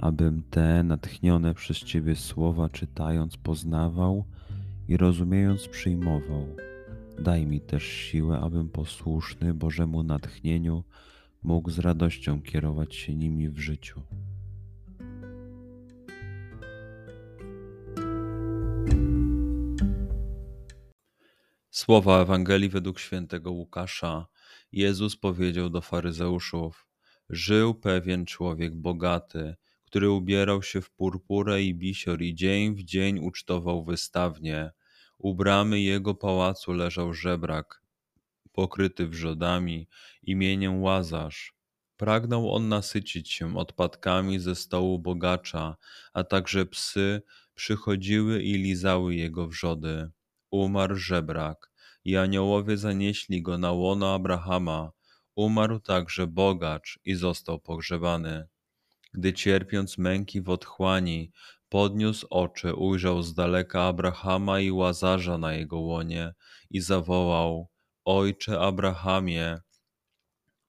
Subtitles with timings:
[0.00, 4.24] abym te natchnione przez Ciebie słowa czytając poznawał
[4.88, 6.56] i rozumiejąc przyjmował.
[7.18, 10.84] Daj mi też siłę, abym posłuszny Bożemu natchnieniu
[11.42, 14.02] mógł z radością kierować się nimi w życiu.
[21.70, 24.26] Słowa Ewangelii według świętego Łukasza.
[24.72, 26.86] Jezus powiedział do faryzeuszów:
[27.30, 29.56] Żył pewien człowiek bogaty,
[29.90, 34.70] który ubierał się w purpurę i bisior i dzień w dzień ucztował wystawnie.
[35.18, 37.82] U bramy jego pałacu leżał żebrak,
[38.52, 39.88] pokryty wrzodami,
[40.22, 41.54] imieniem Łazarz.
[41.96, 45.76] Pragnął on nasycić się odpadkami ze stołu bogacza,
[46.12, 47.22] a także psy
[47.54, 50.10] przychodziły i lizały jego wrzody.
[50.50, 51.72] Umarł żebrak
[52.04, 54.92] i aniołowie zanieśli go na łono Abrahama.
[55.34, 58.48] Umarł także bogacz i został pogrzebany.
[59.12, 61.32] Gdy cierpiąc męki w otchłani,
[61.68, 66.34] podniósł oczy, ujrzał z daleka Abrahama i Łazarza na jego łonie
[66.70, 67.68] i zawołał:
[68.04, 69.60] Ojcze Abrahamie,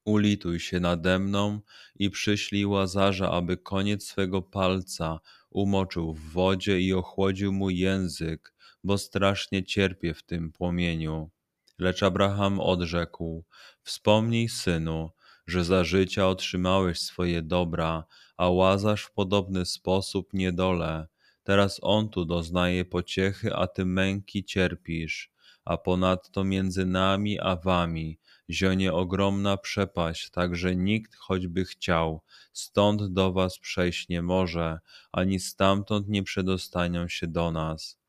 [0.04, 1.60] ulituj się nade mną
[1.96, 5.20] i przyślij Łazarza, aby koniec swego palca
[5.50, 8.54] umoczył w wodzie i ochłodził mój język,
[8.84, 11.30] bo strasznie cierpię w tym płomieniu.
[11.78, 13.44] Lecz Abraham odrzekł:
[13.82, 15.10] Wspomnij, synu,
[15.52, 18.04] że za życia otrzymałeś swoje dobra,
[18.36, 21.06] a Łazarz w podobny sposób niedole.
[21.42, 25.32] Teraz on tu doznaje pociechy, a ty męki cierpisz.
[25.64, 28.18] A ponadto między nami a wami
[28.50, 32.22] zionie ogromna przepaść, tak że nikt choćby chciał,
[32.52, 34.78] stąd do was przejść nie może,
[35.12, 38.02] ani stamtąd nie przedostaną się do nas.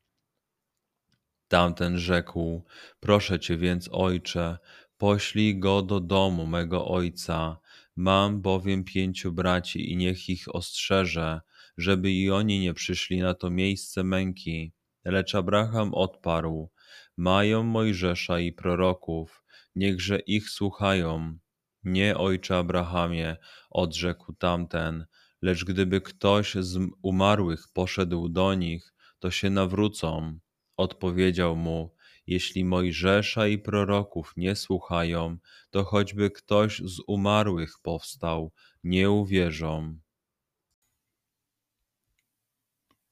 [1.48, 2.64] Tamten rzekł:
[3.00, 4.58] Proszę cię więc, ojcze,
[4.98, 7.56] poślij go do domu mego ojca.
[7.96, 11.40] Mam bowiem pięciu braci i niech ich ostrzeże,
[11.78, 14.72] żeby i oni nie przyszli na to miejsce męki.
[15.04, 16.70] Lecz Abraham odparł:
[17.16, 19.44] Mają Mojżesza i proroków,
[19.76, 21.38] niechże ich słuchają.
[21.84, 23.36] Nie, ojcze Abrahamie,
[23.70, 25.06] odrzekł tamten,
[25.42, 30.38] lecz gdyby ktoś z umarłych poszedł do nich, to się nawrócą.
[30.76, 31.93] Odpowiedział mu:
[32.26, 35.38] Jeśli Mojżesza i proroków nie słuchają,
[35.70, 38.52] to choćby ktoś z umarłych powstał,
[38.84, 39.98] nie uwierzą.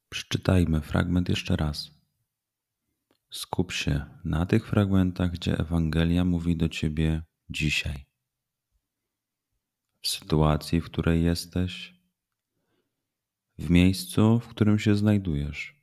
[0.09, 1.91] Przeczytajmy fragment jeszcze raz.
[3.31, 8.07] Skup się na tych fragmentach, gdzie Ewangelia mówi do ciebie dzisiaj.
[10.03, 11.95] W sytuacji, w której jesteś,
[13.59, 15.83] w miejscu, w którym się znajdujesz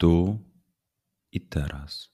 [0.00, 0.38] tu
[1.32, 2.10] i teraz.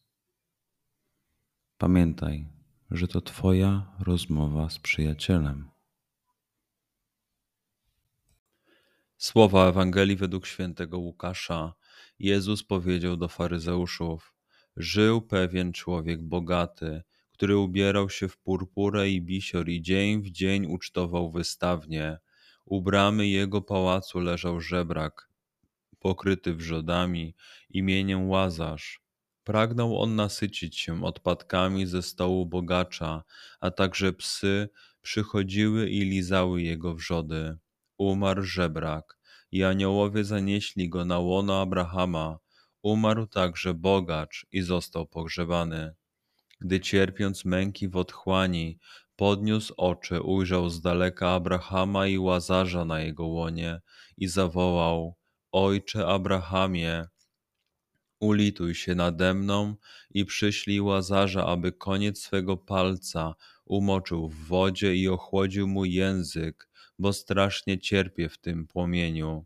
[1.78, 2.49] Pamiętaj,
[2.91, 5.69] że to Twoja rozmowa z przyjacielem.
[9.19, 11.75] Słowa Ewangelii według świętego Łukasza.
[12.19, 14.34] Jezus powiedział do faryzeuszów:
[14.77, 17.03] Żył pewien człowiek bogaty,
[17.33, 22.19] który ubierał się w purpurę i bisior i dzień w dzień ucztował wystawnie.
[22.65, 25.28] U bramy jego pałacu leżał żebrak,
[25.98, 27.34] pokryty wrzodami,
[27.71, 29.06] imieniem Łazarz.
[29.47, 33.23] Pragnął on nasycić się odpadkami ze stołu bogacza,
[33.61, 34.69] a także psy
[35.03, 37.57] przychodziły i lizały jego wrzody.
[37.99, 39.19] Umarł żebrak
[39.53, 42.39] i aniołowie zanieśli go na łono Abrahama.
[42.83, 45.95] Umarł także bogacz i został pogrzebany.
[46.61, 48.78] Gdy cierpiąc męki w otchłani,
[49.16, 53.81] podniósł oczy, ujrzał z daleka Abrahama i Łazarza na jego łonie
[54.16, 55.16] i zawołał:
[55.53, 57.07] Ojcze Abrahamie,
[58.21, 59.77] ulituj się nade mną
[60.10, 63.34] i przyślij Łazarza, aby koniec swego palca
[63.65, 66.68] umoczył w wodzie i ochłodził mój język,
[66.98, 69.45] bo strasznie cierpię w tym płomieniu.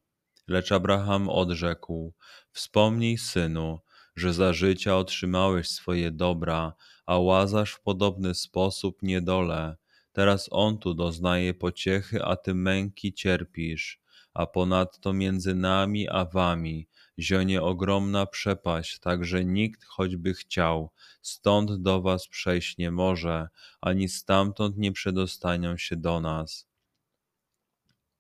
[0.48, 2.14] Lecz Abraham odrzekł:
[2.52, 3.78] Wspomnij, synu,
[4.16, 6.72] że za życia otrzymałeś swoje dobra,
[7.06, 9.76] a Łazarz w podobny sposób niedole.
[10.12, 13.99] Teraz on tu doznaje pociechy, a ty męki cierpisz
[14.34, 16.88] a ponadto między nami a wami
[17.18, 20.90] zionie ogromna przepaść, tak że nikt choćby chciał,
[21.22, 23.48] stąd do was przejść nie może,
[23.80, 26.70] ani stamtąd nie przedostaną się do nas.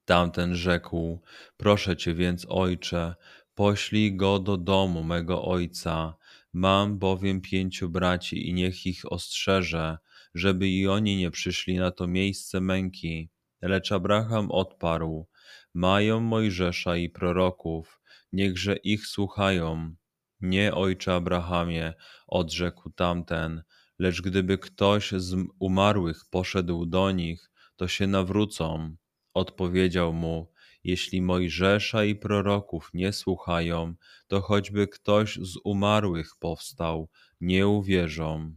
[0.04, 1.20] Tamten rzekł:
[1.56, 3.14] Proszę cię więc, ojcze,
[3.54, 6.14] poślij go do domu mego ojca.
[6.52, 9.98] Mam bowiem pięciu braci i niech ich ostrzeże,
[10.34, 13.28] żeby i oni nie przyszli na to miejsce męki.
[13.62, 15.26] Lecz Abraham odparł:
[15.74, 18.00] Mają Mojżesza i proroków,
[18.32, 19.94] niechże ich słuchają.
[20.40, 21.94] Nie, ojcze Abrahamie,
[22.26, 23.62] odrzekł tamten,
[23.98, 28.96] lecz gdyby ktoś z umarłych poszedł do nich, to się nawrócą.
[29.34, 30.52] Odpowiedział mu:
[30.84, 33.94] Jeśli Mojżesza i proroków nie słuchają,
[34.28, 37.08] to choćby ktoś z umarłych powstał,
[37.40, 38.56] nie uwierzą.